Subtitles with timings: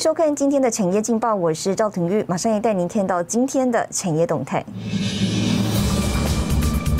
[0.00, 4.64] 收看今天的产业劲报，我是赵廷玉，马上也带您看到今天的产业动态。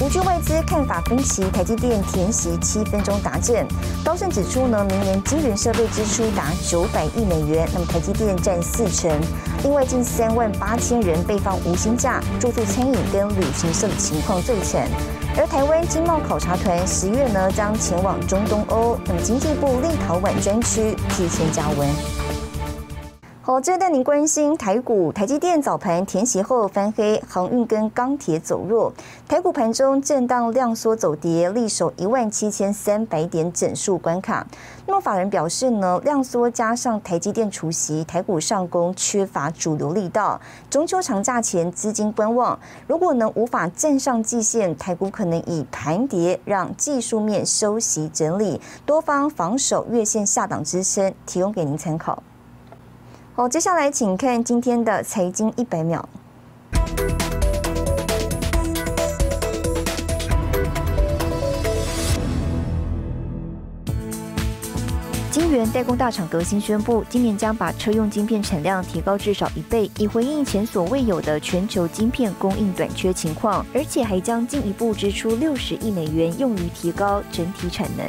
[0.03, 3.67] 五 G 外资看法分歧，台积电填息七分钟达阵。
[4.05, 9.11] 高盛指出呢，明年晶圆设备支出达九百亿美元，那么台积电占四成。
[9.63, 14.87] 另外，近三万八千人被放无薪假，住宿、餐饮跟旅行社的情况最惨。
[15.39, 21.89] 而台湾经贸考察团十月呢将前往中东欧，那么经济部立陶宛专区提前加温。
[23.51, 28.93] 好，接着带您关心台股，台积电早盘填息后翻黑，航运跟钢铁走弱，
[29.27, 34.47] 台股盘中震荡量缩走跌，力守一万七千三百点整数关卡。
[34.87, 52.23] 那么法人表示呢，量缩加上台积电除息，台股上攻缺乏主流力道，中秋长假前资金观望，如果能无法站上季线，台股可能以盘跌让技术面休息整理，多方防守月线下档支撑，提供给您参考。
[53.33, 56.07] 好，接下来请看今天的财经一百秒。
[65.31, 78.07] 金源代工大厂革新宣布，今年将把车用晶片产量提高至少一倍，以回应前所未有的全球晶片供应短缺情况，而且还将进一步支出六十亿美元，用于提高整体产能。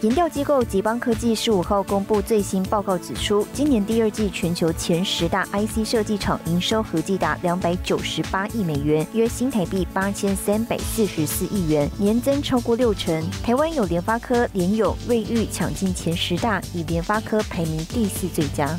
[0.00, 13.28] 研调机构吉邦科技十五号公布最新报告，指出今年第二季全球前十大 IC 设计厂营收合计达两百九十八亿美元，约新台币八千三百四十四亿元，年增超过六成。
[13.42, 18.78] 台湾有联发科、联友、瑞昱抢进前十大，以联发科排名第四最佳。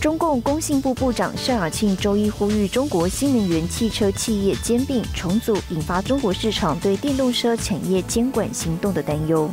[0.00, 9.50] 中共工信部部长邵亚庆周一呼吁中国新能源汽车企业兼并重组，引发中国市场对电动车产业监管行动的担忧。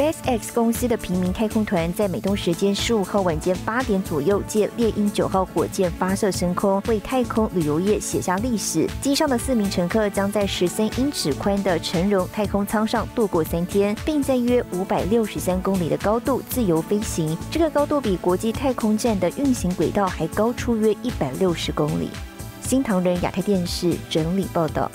[0.00, 8.88] SpaceX 公司的平民太空团在美东时间十五号晚间八点左右借猎鹰九号火箭发射升空，为太空旅游业写下历史。
[9.02, 17.36] 机上的四名乘客将在十三英尺宽的纯绒太空舱上度过三天，并在约五百六十三公里的高度自由飞行。
[17.50, 22.08] 这个高度比国际太空站的运行轨道还高出约一百六十公里。
[22.62, 24.90] 新唐人亚太电视整理报道。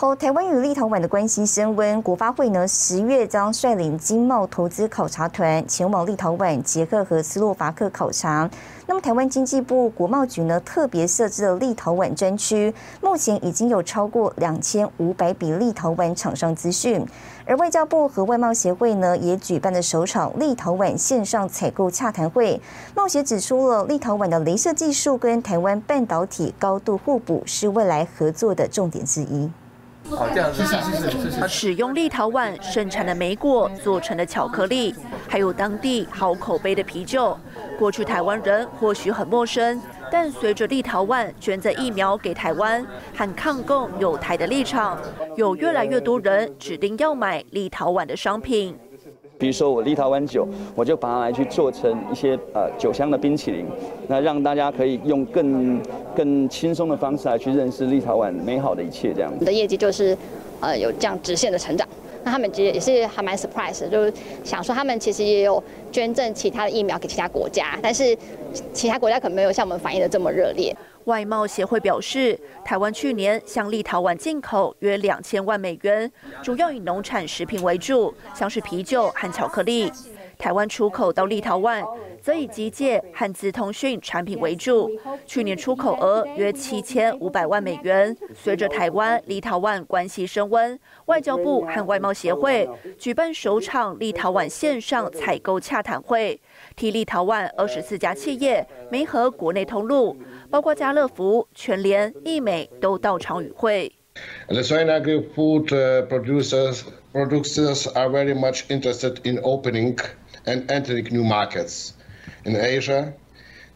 [0.00, 8.48] 后，台湾与立陶宛的关系升温，国发会呢十月将率领经贸投资考察团前往立陶宛、捷克和斯洛伐克考察。
[8.86, 12.72] 那么，台湾经济部国贸局呢特别设置了立陶宛专区，
[13.02, 17.04] 目前已经有超过两千五百笔立陶宛厂商资讯。
[17.44, 22.60] 而外交部和外贸协会呢也举办了首场立陶宛线上采购洽谈会，
[22.94, 29.50] 贸协指出了立陶宛的镭射技术跟台湾半导体高度互补，是未来合作的重点之一。
[30.16, 34.94] 好，这样子谢谢谢谢使用立陶宛生产的莓果做成的巧克力，
[35.28, 37.38] 还有当地好口碑的啤酒。
[37.78, 39.80] 过去台湾人或许很陌生，
[40.10, 44.98] 但随着立陶宛捐赠疫苗给台湾，和抗共有台的立场，
[45.36, 48.76] 有越来越多人指定要买立陶宛的商品。
[49.38, 53.64] 比如说我立陶宛酒，我就把它来去做成一些呃酒香的冰淇淋，
[54.08, 55.80] 那让大家可以用更
[56.14, 59.30] 更轻松的方式来去认识立陶宛美好的一切这样。
[59.30, 60.16] 我们的业绩就是
[60.60, 61.86] 呃有这样直线的成长，
[62.24, 64.12] 那他们其实也是还蛮 surprise，就是
[64.44, 65.62] 想说他们其实也有
[65.92, 68.16] 捐赠其他的疫苗给其他国家，但是
[68.72, 70.74] 其他国家可能没有像我们反映的这么热烈。
[71.04, 76.10] 外贸协会表示，台湾去年向立陶宛进口约两千万美元，
[76.42, 79.90] 主要以农产食品为主，像是啤酒和巧克力。
[80.36, 81.82] 台湾出口到立陶宛
[82.22, 84.90] 则以机械和资通讯产品为主，
[85.26, 88.16] 去年出口额约七千五百万美元。
[88.34, 92.68] 随着台湾立陶宛关系升温，外交部和外贸协会
[92.98, 96.40] 举办首场立陶宛线上采购洽谈会，
[96.76, 100.16] 替立陶宛二十四家企业媒合国内通路。
[100.50, 103.92] 包括家乐福、全联、益美都到场与会。
[104.48, 105.68] The China agri-food
[106.08, 106.82] producers
[107.12, 109.96] producers are very much interested in opening
[110.44, 111.90] and entering new markets
[112.48, 113.12] in Asia.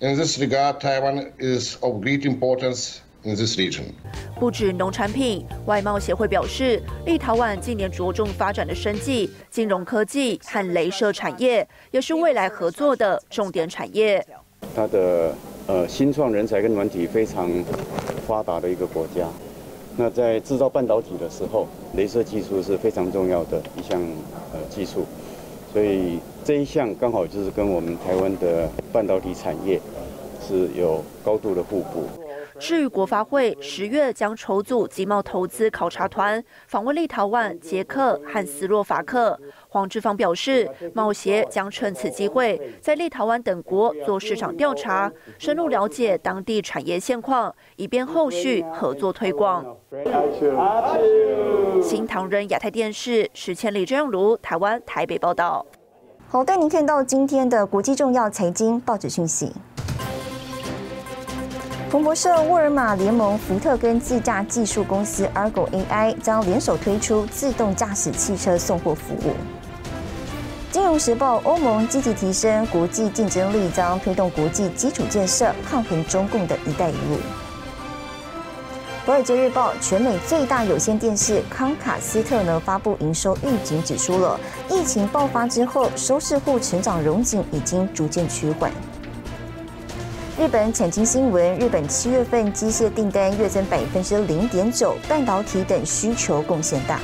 [0.01, 3.85] In this regard, Taiwan is of great importance in this region.
[4.41, 14.25] 不止农产品，外贸协会表示，立陶宛近年着重发展的生技、金融科技和镭射产业，也是未来合作的重点产业。
[14.75, 15.35] 它的
[15.69, 17.49] 呃，新创人才跟软体非常
[18.27, 19.29] 发达的一个国家。
[19.97, 24.01] 那在制造半导体的时候，镭射技术是非常重要的一项
[24.53, 25.07] 呃技术。
[25.73, 29.81] 所以这一项刚好就是跟我们台湾的半导体产业
[30.47, 32.22] 是有高度的互补。
[32.63, 39.37] 至于国发会十月将筹组集贸投资考察团访问立陶宛、捷克和斯洛伐克，
[39.69, 45.11] 黄志芳表示，贸协将趁此机会在立陶宛等国做市场调查，
[45.41, 49.67] 深入了解当地产业现况，以便后续合作推广。
[51.83, 55.67] 新唐人亚太电视史千里、郑永如，台湾台北报道。
[56.29, 59.53] 好，带您看到今天的国际重要财经报纸讯息。
[61.93, 69.35] 彭博社、沃尔玛联盟、福特跟自驾技术公司 Argo AI 将联手推出自动驾驶汽车送货服务。
[70.71, 77.19] 金融时报：欧盟积极提升国际竞争力，将推动国际基础建设，抗衡中共的一带一路。
[79.05, 84.41] 华尔街日报：全美最大有线电视康卡斯特呢发布营收预警，指出了
[84.71, 88.73] 疫情爆发之后，收视户成长荣景已经逐渐趋缓。
[90.43, 96.99] 日本产经新闻：日本七月份机械订单月增百分之零点九，半导体等需求贡献大。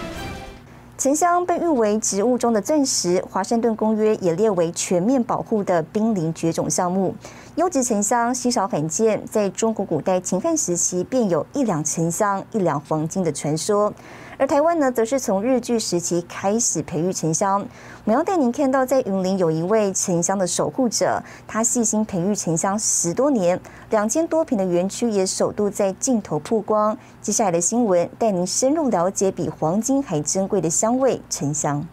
[0.98, 7.14] 沉香被誉为植物中的钻石，华盛顿公约也列为全面保护的濒临绝种项目。
[7.58, 13.92] 优质沉香稀少罕见，在中国古代秦汉时期便有一两沉香一两黄金的传说。
[14.38, 17.58] 而台湾呢，则是从日据时期开始培育沉香。
[17.58, 17.66] 我
[18.04, 26.96] 们要带您看到，在云林有一位沉香的守护者，他细心培育沉香十多年，两千多平的园区也首度在镜头曝光。
[27.20, 31.84] 接下来的新闻，带您深入了解比黄金还珍贵的香味——沉香。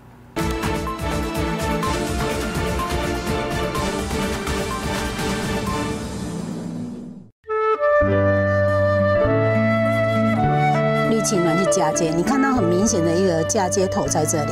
[11.25, 14.51] 情暖去嫁接，你看到很明显的一个嫁接头在这里。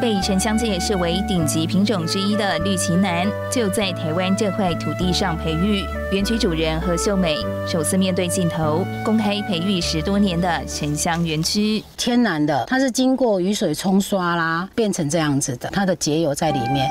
[0.00, 5.84] 被沉香界视为顶级品种之一的绿旗楠，就在台湾这块土地上培育。
[6.10, 7.36] 园区主人何秀美
[7.68, 11.84] 首次面对镜头，公开培育十多年的沉香园区。
[11.96, 16.90] 天然的，它是经过雨水冲刷啦，变成这样子的，它的结油在里面。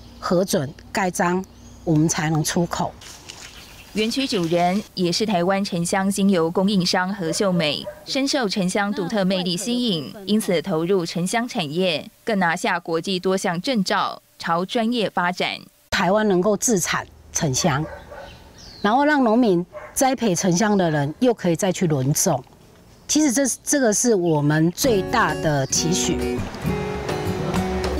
[0.21, 1.43] 核准盖章，
[1.83, 2.93] 我们才能出口。
[3.93, 15.57] 园区主人也是台湾沉香精油供应商何秀美，深受沉香独特魅力吸引，因此投入沉香产业，更拿下国际多项证照，朝专业发展。
[15.89, 17.83] 台湾能够自产沉香，
[18.81, 22.41] 然后让农民栽培沉香的人又可以再去轮种，
[23.09, 26.39] 其实这这个是我们最大的期许。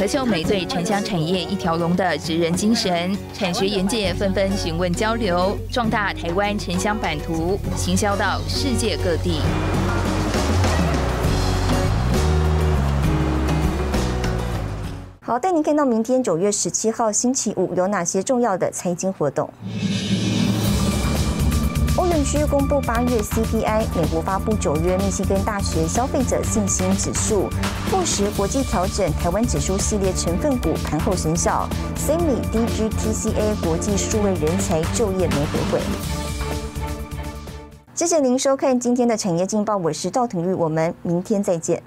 [0.02, 9.42] 何秀美对沉香产业一条龙的职人精神，产学研界纷纷询问交流，壮大台湾沉香版图，行销到世界各地。
[15.22, 19.48] 好，带您看到明天九月十七号星期五有哪些重要的财经活动。
[22.24, 27.50] 需公布八月 CPI，美国发布九月密西根大学消费者信心指数，
[27.90, 31.68] 富时国际调整台湾指数系列成分股盘后生效。
[31.96, 35.82] Semi DGTCA 国际数位人才就业没回会。
[37.94, 41.82] 谢谢您收看今天的产业劲报，我是赵廷玉，我们明天再见。